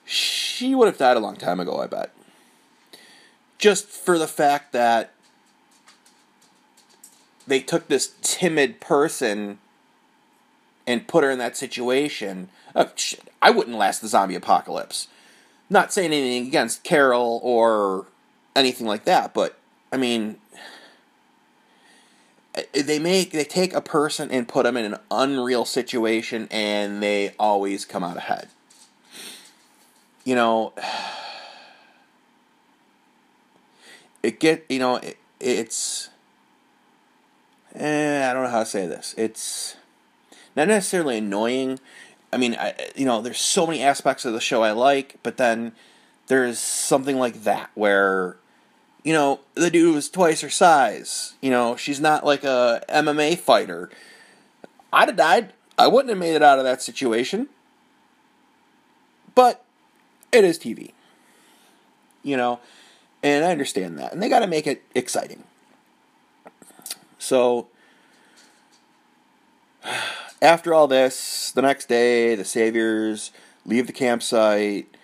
she 0.04 0.74
would 0.74 0.86
have 0.86 0.98
died 0.98 1.16
a 1.16 1.20
long 1.20 1.36
time 1.36 1.60
ago, 1.60 1.80
I 1.80 1.86
bet. 1.86 2.12
Just 3.58 3.86
for 3.86 4.18
the 4.18 4.26
fact 4.26 4.72
that 4.72 5.12
they 7.46 7.60
took 7.60 7.88
this 7.88 8.14
timid 8.22 8.80
person 8.80 9.58
and 10.86 11.06
put 11.08 11.24
her 11.24 11.30
in 11.30 11.38
that 11.38 11.56
situation. 11.56 12.48
Oh, 12.74 12.90
shit, 12.94 13.28
I 13.42 13.50
wouldn't 13.50 13.76
last 13.76 14.00
the 14.00 14.08
zombie 14.08 14.34
apocalypse. 14.34 15.08
Not 15.68 15.92
saying 15.92 16.12
anything 16.12 16.46
against 16.46 16.84
Carol 16.84 17.40
or 17.42 18.06
anything 18.54 18.86
like 18.86 19.04
that, 19.04 19.34
but 19.34 19.58
I 19.92 19.96
mean, 19.96 20.36
they 22.72 22.98
make 22.98 23.32
they 23.32 23.44
take 23.44 23.72
a 23.72 23.80
person 23.80 24.30
and 24.30 24.48
put 24.48 24.64
them 24.64 24.76
in 24.76 24.92
an 24.92 25.00
unreal 25.10 25.64
situation, 25.64 26.48
and 26.50 27.02
they 27.02 27.34
always 27.38 27.84
come 27.84 28.04
out 28.04 28.16
ahead. 28.16 28.48
You 30.24 30.34
know, 30.34 30.72
it 34.22 34.40
get 34.40 34.64
you 34.68 34.78
know 34.78 34.96
it, 34.96 35.18
it's 35.40 36.10
eh, 37.74 38.28
I 38.28 38.32
don't 38.32 38.44
know 38.44 38.50
how 38.50 38.60
to 38.60 38.66
say 38.66 38.86
this. 38.86 39.14
It's 39.16 39.76
not 40.56 40.68
necessarily 40.68 41.18
annoying. 41.18 41.78
I 42.32 42.36
mean, 42.36 42.56
I, 42.56 42.74
you 42.94 43.06
know, 43.06 43.22
there's 43.22 43.40
so 43.40 43.66
many 43.66 43.82
aspects 43.82 44.24
of 44.24 44.32
the 44.32 44.40
show 44.40 44.62
I 44.62 44.72
like, 44.72 45.16
but 45.22 45.36
then 45.36 45.72
there's 46.26 46.58
something 46.58 47.16
like 47.16 47.44
that 47.44 47.70
where, 47.74 48.36
you 49.04 49.12
know, 49.12 49.40
the 49.54 49.70
dude 49.70 49.94
was 49.94 50.08
twice 50.08 50.40
her 50.40 50.50
size. 50.50 51.34
You 51.40 51.50
know, 51.50 51.76
she's 51.76 52.00
not 52.00 52.24
like 52.24 52.44
a 52.44 52.82
MMA 52.88 53.38
fighter. 53.38 53.90
I'd 54.92 55.08
have 55.08 55.16
died. 55.16 55.52
I 55.78 55.86
wouldn't 55.86 56.10
have 56.10 56.18
made 56.18 56.34
it 56.34 56.42
out 56.42 56.58
of 56.58 56.64
that 56.64 56.82
situation. 56.82 57.48
But 59.34 59.64
it 60.32 60.44
is 60.44 60.58
TV. 60.58 60.92
You 62.22 62.36
know, 62.36 62.60
and 63.22 63.44
I 63.44 63.50
understand 63.50 63.98
that. 63.98 64.12
And 64.12 64.22
they 64.22 64.28
got 64.28 64.40
to 64.40 64.46
make 64.46 64.66
it 64.66 64.82
exciting. 64.94 65.44
So, 67.18 67.68
after 70.42 70.74
all 70.74 70.88
this, 70.88 71.52
the 71.52 71.62
next 71.62 71.88
day, 71.88 72.34
the 72.34 72.44
Saviors 72.44 73.30
leave 73.64 73.86
the 73.86 73.92
campsite. 73.92 74.94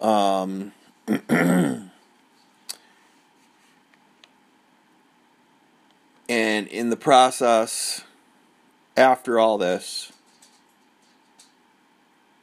Um, 0.00 0.72
and 6.28 6.66
in 6.68 6.90
the 6.90 6.96
process, 6.96 8.02
after 8.96 9.38
all 9.38 9.58
this, 9.58 10.12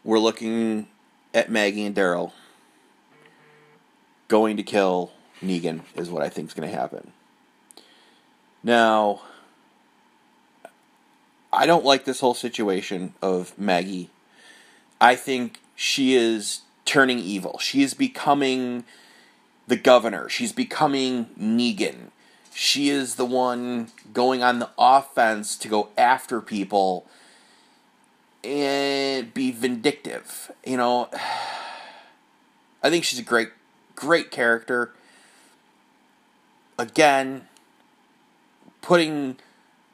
we're 0.04 0.20
looking 0.20 0.88
at 1.34 1.50
Maggie 1.50 1.86
and 1.86 1.96
Daryl 1.96 2.32
going 4.28 4.58
to 4.58 4.64
kill 4.64 5.12
Negan, 5.42 5.82
is 5.96 6.10
what 6.10 6.24
I 6.24 6.30
think 6.30 6.50
is 6.50 6.54
going 6.54 6.70
to 6.70 6.76
happen. 6.76 7.12
Now, 8.64 9.22
I 11.52 11.66
don't 11.66 11.86
like 11.86 12.06
this 12.06 12.20
whole 12.20 12.34
situation 12.34 13.14
of 13.22 13.58
Maggie. 13.60 14.10
I 15.00 15.16
think 15.16 15.60
she 15.76 16.16
is 16.16 16.62
turning 16.86 17.20
evil. 17.20 17.60
She 17.60 17.84
is 17.84 17.94
becoming 17.94 18.86
the 19.68 19.76
governor. 19.76 20.30
She's 20.30 20.52
becoming 20.52 21.28
Negan. 21.40 22.12
She 22.54 22.90
is 22.90 23.16
the 23.16 23.26
one 23.26 23.90
going 24.14 24.44
on 24.44 24.60
the 24.60 24.70
offense 24.78 25.58
to 25.58 25.68
go 25.68 25.90
after 25.98 26.40
people 26.40 27.06
and 28.44 29.34
be 29.34 29.52
vindictive. 29.52 30.52
You 30.66 30.78
know, 30.78 31.10
I 32.84 32.90
think 32.90 33.06
she's 33.06 33.20
a 33.20 33.24
great, 33.24 33.50
great 33.96 34.30
character. 34.30 34.94
Again, 36.78 37.48
putting 38.82 39.38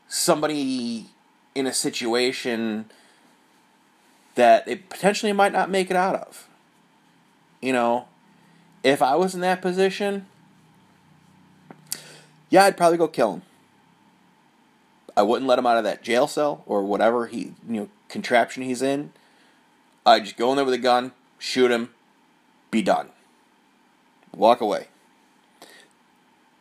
somebody 0.07 1.07
in 1.55 1.67
a 1.67 1.73
situation 1.73 2.89
that 4.35 4.65
they 4.65 4.75
potentially 4.75 5.33
might 5.33 5.53
not 5.53 5.69
make 5.69 5.89
it 5.89 5.95
out 5.95 6.15
of. 6.15 6.47
You 7.61 7.73
know, 7.73 8.07
if 8.83 9.01
I 9.01 9.15
was 9.15 9.35
in 9.35 9.41
that 9.41 9.61
position, 9.61 10.25
yeah, 12.50 12.63
I'd 12.63 12.77
probably 12.77 12.98
go 12.98 13.08
kill 13.08 13.34
him. 13.36 13.41
I 15.15 15.24
wouldn't 15.24 15.48
let 15.48 15.60
him 15.60 15.65
out 15.65 15.77
of 15.77 15.84
that 15.84 16.01
jail 16.01 16.27
cell 16.27 16.63
or 16.65 16.84
whatever 16.84 17.27
he 17.27 17.53
you 17.68 17.82
know 17.82 17.89
contraption 18.08 18.63
he's 18.63 18.82
in. 18.82 19.12
I'd 20.06 20.24
just 20.24 20.38
go 20.38 20.50
in 20.51 20.56
there 20.56 20.65
with 20.65 20.74
a 20.74 20.79
gun, 20.79 21.12
shoot 21.38 21.72
him, 21.72 21.89
be 22.72 22.82
done. 22.82 23.10
Walk 24.36 24.62
away. 24.62 24.88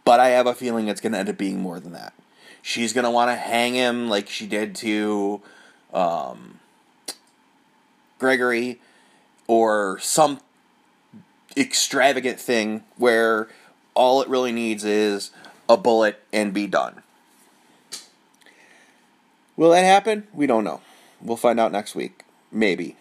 But 0.05 0.21
I 0.21 0.31
have 0.31 0.47
a 0.47 0.55
feeling 0.55 0.89
it's 0.89 1.01
going 1.01 1.13
to 1.13 1.19
end 1.19 1.29
up 1.29 1.39
being 1.39 1.61
more 1.61 1.79
than 1.81 1.93
that. 1.93 2.15
She's 2.63 2.93
going 2.93 3.05
to 3.05 3.11
want 3.11 3.31
to 3.31 3.37
hang 3.37 3.75
him 3.75 4.09
like 4.09 4.29
she 4.29 4.47
did 4.47 4.75
to 4.77 5.41
um, 5.93 6.59
Gregory 8.19 8.81
or 9.47 9.99
some 10.01 10.41
extravagant 11.57 12.41
thing 12.41 12.85
where 12.97 13.49
all 13.95 14.23
it 14.23 14.29
really 14.29 14.53
needs 14.53 14.85
is 14.85 15.31
a 15.69 15.77
bullet 15.77 16.23
and 16.33 16.53
be 16.55 16.67
done. 16.67 17.03
Will 19.57 19.71
that 19.71 19.85
happen? 19.85 20.29
We 20.33 20.47
don't 20.47 20.65
know. 20.65 20.81
We'll 21.21 21.37
find 21.37 21.59
out 21.59 21.73
next 21.73 21.95
week. 21.95 22.25
Maybe. 22.53 22.97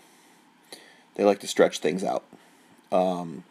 They 1.16 1.24
like 1.24 1.40
to 1.40 1.48
stretch 1.48 1.80
things 1.80 2.04
out. 2.04 2.24
Um, 2.92 3.44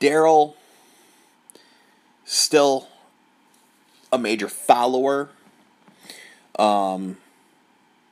Daryl, 0.00 0.54
still 2.24 2.88
a 4.12 4.18
major 4.18 4.48
follower. 4.48 5.30
Um, 6.58 7.18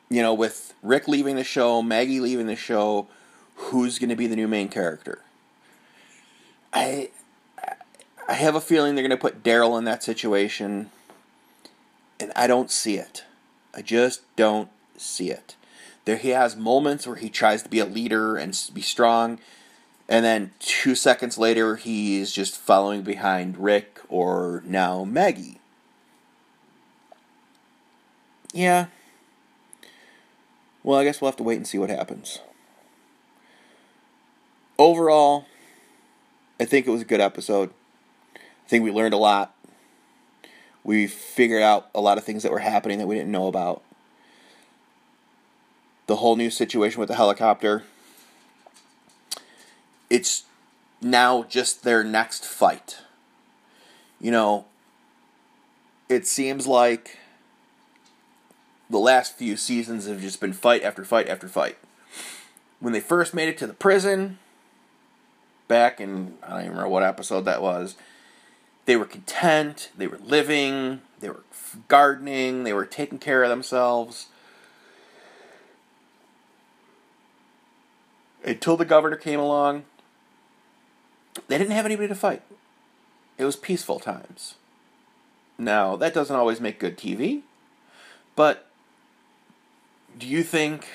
you 0.09 0.23
know, 0.23 0.35
with 0.35 0.75
Rick 0.83 1.09
leaving 1.09 1.37
the 1.37 1.45
show, 1.45 1.83
Maggie 1.83 2.21
leaving 2.21 2.47
the 2.47 2.57
show, 2.57 3.09
who's 3.57 3.99
going 3.99 4.11
to 4.11 4.17
be 4.17 4.27
the 4.27 4.37
new 4.37 4.49
main 4.49 4.69
character? 4.69 5.24
I 6.75 7.11
I 8.29 8.35
have 8.35 8.55
a 8.55 8.61
feeling 8.61 8.95
they're 8.95 9.07
going 9.07 9.11
to 9.11 9.17
put 9.17 9.43
Daryl 9.43 9.79
in 9.79 9.85
that 9.85 10.03
situation, 10.03 10.91
and 12.19 12.33
I 12.35 12.47
don't 12.47 12.71
see 12.71 12.97
it. 12.97 13.25
I 13.75 13.83
just 13.83 14.23
don't 14.37 14.71
see 14.97 15.31
it. 15.31 15.57
There, 16.05 16.17
he 16.17 16.31
has 16.31 16.57
moments 16.57 17.07
where 17.07 17.17
he 17.17 17.31
tries 17.31 17.63
to 17.63 17.69
be 17.69 17.79
a 17.79 17.87
leader 17.87 18.37
and 18.37 18.59
be 18.73 18.83
strong, 18.83 19.39
and 20.09 20.25
then 20.25 20.53
two 20.59 20.95
seconds 20.95 21.39
later, 21.39 21.77
he's 21.77 22.33
just 22.33 22.57
following 22.57 23.03
behind 23.03 23.59
Rick 23.59 24.01
or 24.09 24.63
now 24.67 25.05
Maggie. 25.05 25.59
Yeah. 28.53 28.87
Well, 30.83 30.99
I 30.99 31.05
guess 31.05 31.21
we'll 31.21 31.31
have 31.31 31.37
to 31.39 31.43
wait 31.43 31.57
and 31.57 31.67
see 31.67 31.79
what 31.79 31.91
happens. 31.91 32.41
Overall, 34.79 35.47
I 36.61 36.65
think 36.65 36.87
it 36.87 36.91
was 36.91 37.03
a 37.03 37.07
good 37.07 37.21
episode. 37.21 37.71
I 38.35 38.69
think 38.69 38.85
we 38.85 38.91
learned 38.91 39.15
a 39.15 39.19
lot. 39.19 39.55
We 40.83 41.07
figured 41.07 41.63
out 41.63 41.89
a 41.95 42.01
lot 42.01 42.19
of 42.19 42.25
things 42.25 42.43
that 42.43 42.53
were 42.53 42.59
happening 42.59 42.99
that 42.99 43.07
we 43.07 43.15
didn't 43.15 43.33
know 43.33 43.47
about. 43.47 43.83
The 46.07 46.17
whole 46.17 46.37
new 46.37 46.51
situation 46.51 47.01
with 47.01 47.09
the 47.09 47.15
helicopter 47.15 47.85
it's 50.15 50.45
now 51.01 51.43
just 51.43 51.83
their 51.83 52.05
next 52.05 52.45
fight. 52.45 52.99
You 54.21 54.31
know, 54.31 54.67
it 56.09 56.27
seems 56.27 56.69
like 56.69 57.19
the 58.89 58.99
last 58.99 59.37
few 59.37 59.57
seasons 59.57 60.07
have 60.07 60.21
just 60.21 60.41
been 60.41 60.53
fight 60.53 60.85
after 60.85 61.05
fight 61.05 61.29
after 61.29 61.49
fight. 61.49 61.79
When 62.79 62.93
they 62.93 63.01
first 63.01 63.35
made 63.35 63.49
it 63.49 63.59
to 63.59 63.67
the 63.67 63.75
prison, 63.75 64.39
back 65.69 66.01
in, 66.01 66.35
I 66.43 66.51
don't 66.51 66.61
even 66.61 66.71
remember 66.73 66.89
what 66.89 67.03
episode 67.03 67.45
that 67.47 67.63
was, 67.63 67.97
they 68.87 68.97
were 68.97 69.07
content, 69.07 69.91
they 69.97 70.07
were 70.07 70.19
living, 70.19 71.01
they 71.21 71.31
were 71.31 71.45
gardening, 71.89 72.65
they 72.65 72.73
were 72.73 72.87
taking 72.87 73.19
care 73.19 73.43
of 73.43 73.51
themselves. 73.51 74.27
Until 78.45 78.77
the 78.77 78.85
governor 78.85 79.17
came 79.17 79.41
along 79.41 79.85
they 81.49 81.59
didn't 81.59 81.73
have 81.73 81.87
anybody 81.87 82.09
to 82.09 82.15
fight. 82.15 82.43
It 83.39 83.45
was 83.45 83.57
peaceful 83.57 83.99
times. 83.99 84.55
Now, 85.59 85.97
that 85.97 86.15
doesn't 86.15 86.35
always 86.35 86.61
make 86.61 86.79
good 86.79 86.97
TV, 86.97 87.43
but 88.35 88.69
do 90.17 90.27
you 90.27 90.43
think. 90.43 90.89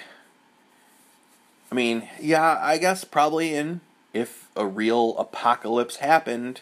I 1.71 1.75
mean, 1.75 2.07
yeah, 2.19 2.57
I 2.59 2.77
guess 2.77 3.03
probably 3.03 3.53
in. 3.53 3.81
If 4.13 4.47
a 4.55 4.65
real 4.65 5.17
apocalypse 5.17 5.97
happened, 5.97 6.61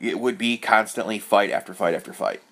it 0.00 0.20
would 0.20 0.38
be 0.38 0.56
constantly 0.56 1.18
fight 1.18 1.50
after 1.50 1.74
fight 1.74 1.94
after 1.94 2.12
fight. 2.12 2.42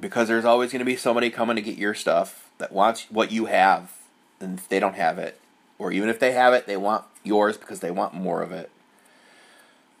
Because 0.00 0.28
there's 0.28 0.44
always 0.44 0.72
going 0.72 0.80
to 0.80 0.84
be 0.84 0.96
somebody 0.96 1.30
coming 1.30 1.56
to 1.56 1.62
get 1.62 1.78
your 1.78 1.94
stuff 1.94 2.50
that 2.58 2.72
wants 2.72 3.06
what 3.10 3.32
you 3.32 3.46
have, 3.46 3.92
and 4.40 4.60
they 4.68 4.78
don't 4.78 4.94
have 4.94 5.18
it. 5.18 5.40
Or 5.78 5.92
even 5.92 6.08
if 6.08 6.18
they 6.18 6.32
have 6.32 6.54
it, 6.54 6.66
they 6.66 6.76
want 6.76 7.04
yours 7.22 7.56
because 7.56 7.80
they 7.80 7.90
want 7.90 8.14
more 8.14 8.42
of 8.42 8.52
it. 8.52 8.70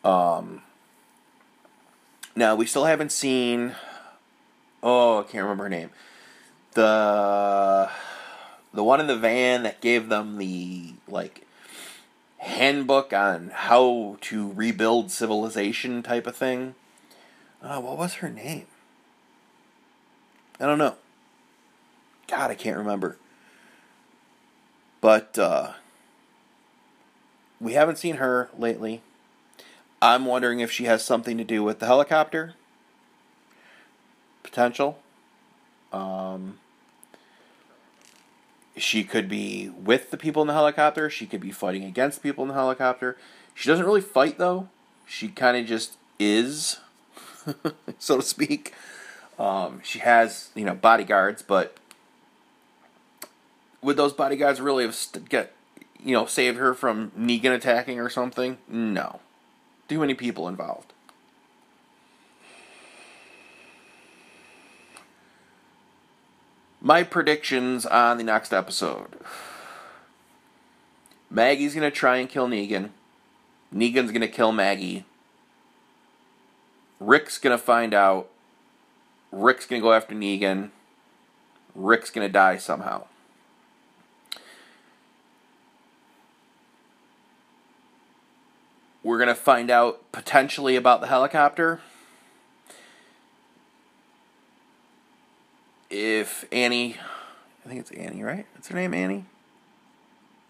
Um, 0.04 0.62
now 2.34 2.54
we 2.54 2.66
still 2.66 2.84
haven't 2.84 3.12
seen. 3.12 3.74
Oh, 4.82 5.20
I 5.20 5.22
can't 5.24 5.42
remember 5.42 5.64
her 5.64 5.70
name. 5.70 5.90
The 6.74 7.90
the 8.72 8.84
one 8.84 9.00
in 9.00 9.06
the 9.06 9.16
van 9.16 9.62
that 9.64 9.80
gave 9.80 10.08
them 10.08 10.36
the 10.36 10.92
like 11.08 11.45
handbook 12.46 13.12
on 13.12 13.50
how 13.52 14.16
to 14.22 14.52
rebuild 14.52 15.10
civilization 15.10 16.02
type 16.02 16.26
of 16.26 16.36
thing. 16.36 16.74
Uh, 17.60 17.80
what 17.80 17.98
was 17.98 18.14
her 18.14 18.30
name? 18.30 18.66
I 20.60 20.66
don't 20.66 20.78
know. 20.78 20.94
God, 22.28 22.50
I 22.50 22.54
can't 22.54 22.78
remember. 22.78 23.18
But 25.00 25.38
uh, 25.38 25.72
we 27.60 27.74
haven't 27.74 27.98
seen 27.98 28.16
her 28.16 28.48
lately. 28.56 29.02
I'm 30.00 30.24
wondering 30.24 30.60
if 30.60 30.70
she 30.70 30.84
has 30.84 31.04
something 31.04 31.36
to 31.38 31.44
do 31.44 31.62
with 31.62 31.80
the 31.80 31.86
helicopter. 31.86 32.54
Potential. 34.42 34.98
Um, 35.92 36.58
she 38.76 39.04
could 39.04 39.28
be 39.28 39.70
with 39.70 40.10
the 40.10 40.16
people 40.16 40.42
in 40.42 40.48
the 40.48 40.54
helicopter. 40.54 41.08
She 41.08 41.26
could 41.26 41.40
be 41.40 41.50
fighting 41.50 41.84
against 41.84 42.22
people 42.22 42.42
in 42.44 42.48
the 42.48 42.54
helicopter. 42.54 43.16
She 43.54 43.68
doesn't 43.68 43.86
really 43.86 44.00
fight, 44.00 44.38
though. 44.38 44.68
She 45.06 45.28
kind 45.28 45.56
of 45.56 45.66
just 45.66 45.96
is, 46.18 46.78
so 47.98 48.16
to 48.16 48.22
speak. 48.22 48.74
Um, 49.38 49.80
she 49.82 50.00
has, 50.00 50.50
you 50.54 50.64
know, 50.64 50.74
bodyguards, 50.74 51.42
but 51.42 51.76
would 53.82 53.96
those 53.96 54.12
bodyguards 54.12 54.60
really 54.60 54.84
have 54.84 54.94
st- 54.94 55.28
get, 55.28 55.54
you 56.02 56.12
know, 56.12 56.26
saved 56.26 56.58
her 56.58 56.74
from 56.74 57.12
Negan 57.12 57.54
attacking 57.54 58.00
or 58.00 58.08
something? 58.08 58.58
No 58.68 59.20
too 59.88 60.00
many 60.00 60.14
people 60.14 60.48
involved. 60.48 60.92
My 66.80 67.02
predictions 67.02 67.86
on 67.86 68.18
the 68.18 68.24
next 68.24 68.52
episode. 68.52 69.08
Maggie's 71.30 71.74
gonna 71.74 71.90
try 71.90 72.18
and 72.18 72.28
kill 72.28 72.48
Negan. 72.48 72.90
Negan's 73.74 74.12
gonna 74.12 74.28
kill 74.28 74.52
Maggie. 74.52 75.04
Rick's 77.00 77.38
gonna 77.38 77.58
find 77.58 77.92
out. 77.92 78.28
Rick's 79.32 79.66
gonna 79.66 79.82
go 79.82 79.92
after 79.92 80.14
Negan. 80.14 80.70
Rick's 81.74 82.10
gonna 82.10 82.28
die 82.28 82.56
somehow. 82.56 83.04
We're 89.06 89.18
to 89.24 89.36
find 89.36 89.70
out 89.70 90.02
potentially 90.10 90.74
about 90.74 91.00
the 91.00 91.06
helicopter. 91.06 91.80
If 95.88 96.44
Annie, 96.50 96.96
I 97.64 97.68
think 97.68 97.80
it's 97.80 97.90
Annie, 97.92 98.22
right? 98.22 98.46
What's 98.54 98.68
her 98.68 98.74
name, 98.74 98.92
Annie? 98.92 99.24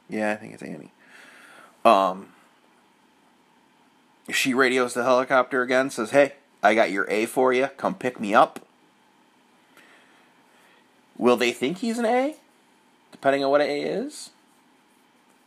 Yeah, 0.09 0.33
I 0.33 0.37
think 0.37 0.55
it's 0.55 0.63
Annie. 0.63 0.93
Um, 1.85 2.29
she 4.31 4.55
radios 4.55 4.95
the 4.95 5.03
helicopter 5.03 5.63
again, 5.63 5.91
says, 5.91 6.11
Hey, 6.11 6.35
I 6.63 6.75
got 6.75 6.91
your 6.91 7.09
A 7.11 7.27
for 7.27 7.53
you. 7.53 7.69
Come 7.77 7.95
pick 7.95 8.19
me 8.19 8.35
up. 8.35 8.61
Will 11.19 11.37
they 11.37 11.53
think 11.53 11.79
he's 11.79 11.99
an 11.99 12.07
A? 12.07 12.37
Depending 13.13 13.45
on 13.45 13.51
what 13.51 13.61
an 13.61 13.69
A 13.69 13.83
is? 13.83 14.31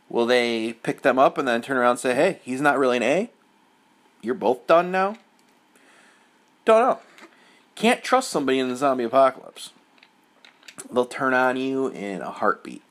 Will 0.08 0.26
they 0.26 0.72
pick 0.72 1.02
them 1.02 1.18
up 1.18 1.38
and 1.38 1.46
then 1.46 1.62
turn 1.62 1.76
around 1.76 1.92
and 1.92 2.00
say, 2.00 2.14
hey, 2.14 2.40
he's 2.42 2.60
not 2.60 2.78
really 2.78 2.96
an 2.96 3.02
A? 3.02 3.30
You're 4.22 4.34
both 4.34 4.66
done 4.66 4.90
now? 4.90 5.16
Don't 6.64 6.80
know. 6.80 6.98
Can't 7.76 8.02
trust 8.02 8.30
somebody 8.30 8.58
in 8.58 8.68
the 8.68 8.76
zombie 8.76 9.04
apocalypse. 9.04 9.70
They'll 10.92 11.06
turn 11.06 11.34
on 11.34 11.56
you 11.56 11.88
in 11.88 12.22
a 12.22 12.30
heartbeat. 12.30 12.82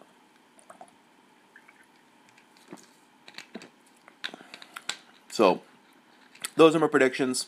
So, 5.32 5.62
those 6.56 6.76
are 6.76 6.80
my 6.80 6.88
predictions. 6.88 7.48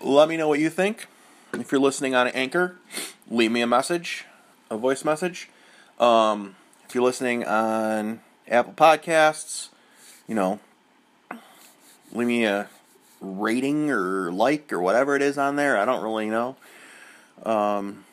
let 0.00 0.28
me 0.28 0.36
know 0.36 0.48
what 0.48 0.58
you 0.58 0.70
think. 0.70 1.06
If 1.52 1.70
you're 1.70 1.80
listening 1.80 2.14
on 2.14 2.28
Anchor, 2.28 2.76
leave 3.28 3.52
me 3.52 3.60
a 3.60 3.66
message, 3.66 4.24
a 4.70 4.76
voice 4.76 5.04
message. 5.04 5.50
Um, 5.98 6.56
if 6.88 6.94
you're 6.94 7.04
listening 7.04 7.44
on 7.44 8.20
Apple 8.48 8.72
Podcasts, 8.72 9.68
you 10.26 10.34
know, 10.34 10.60
leave 12.12 12.26
me 12.26 12.44
a 12.44 12.68
rating 13.20 13.90
or 13.90 14.30
like 14.32 14.72
or 14.72 14.80
whatever 14.80 15.16
it 15.16 15.22
is 15.22 15.38
on 15.38 15.56
there. 15.56 15.78
I 15.78 15.84
don't 15.84 16.02
really 16.02 16.30
know. 16.30 16.56
Um, 17.42 18.04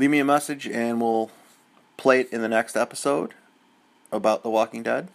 leave 0.00 0.08
me 0.08 0.18
a 0.18 0.24
message 0.24 0.66
and 0.66 0.98
we'll 0.98 1.30
play 1.98 2.20
it 2.20 2.32
in 2.32 2.40
the 2.40 2.48
next 2.48 2.74
episode 2.74 3.34
about 4.10 4.42
The 4.42 4.48
Walking 4.48 4.82
Dead. 4.82 5.08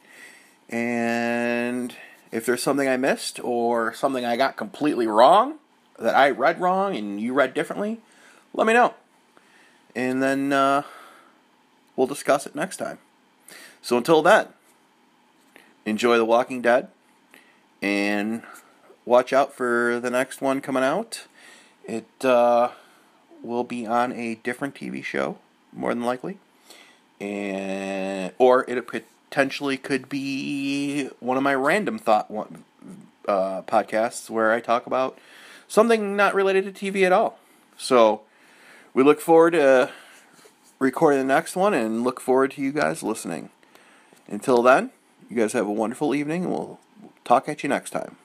And 0.69 1.95
if 2.32 2.45
there's 2.45 2.62
something 2.62 2.88
I 2.88 2.95
missed 2.95 3.39
or 3.43 3.95
something 3.95 4.24
I 4.24 4.38
got 4.38 4.58
completely 4.58 5.08
wrong 5.08 5.56
that 5.98 6.13
I 6.13 6.30
read 6.30 6.62
wrong 6.62 6.95
and 6.95 7.19
you 7.19 7.34
read 7.34 7.56
differently, 7.56 8.00
let 8.54 8.67
me 8.67 8.74
know. 8.74 8.93
And 9.95 10.21
then 10.21 10.54
uh, 10.54 10.84
we'll 11.95 12.06
discuss 12.06 12.45
it 12.45 12.54
next 12.54 12.78
time. 12.78 13.00
So 13.82 13.98
until 13.98 14.21
then, 14.21 14.50
enjoy 15.88 16.17
The 16.17 16.26
Walking 16.26 16.62
Dead 16.62 16.89
and 17.82 18.43
watch 19.04 19.34
out 19.34 19.52
for 19.52 20.00
the 20.00 20.12
next 20.12 20.41
one 20.41 20.62
coming 20.62 20.84
out. 20.84 21.26
It 21.86 22.24
uh, 22.24 22.69
will 23.45 23.63
be 23.63 23.86
on 23.86 24.12
a 24.13 24.36
different 24.36 24.75
TV 24.75 25.03
show, 25.03 25.38
more 25.73 25.93
than 25.93 26.03
likely, 26.03 26.38
and 27.19 28.34
or 28.38 28.69
it 28.69 28.88
potentially 28.88 29.77
could 29.77 30.10
be 30.10 31.10
one 31.19 31.38
of 31.38 31.43
my 31.43 31.55
random 31.55 31.99
thought 31.99 32.31
uh, 33.27 33.62
podcasts 33.63 34.29
where 34.29 34.51
I 34.51 34.60
talk 34.60 34.86
about 34.86 35.17
something 35.67 36.15
not 36.15 36.36
related 36.36 36.73
to 36.73 36.91
TV 36.91 37.05
at 37.05 37.12
all. 37.12 37.39
So 37.77 38.21
we 38.93 39.03
look 39.03 39.19
forward 39.19 39.51
to 39.51 39.91
recording 40.79 41.19
the 41.19 41.34
next 41.34 41.55
one 41.55 41.73
and 41.73 42.03
look 42.03 42.19
forward 42.19 42.51
to 42.51 42.62
you 42.62 42.71
guys 42.71 43.03
listening. 43.03 43.49
Until 44.27 44.62
then, 44.62 44.91
you 45.29 45.38
guys 45.38 45.53
have 45.53 45.67
a 45.67 45.71
wonderful 45.71 46.15
evening 46.15 46.45
and 46.45 46.53
we'll 46.53 46.79
talk 47.23 47.49
at 47.49 47.63
you 47.63 47.69
next 47.69 47.91
time. 47.91 48.17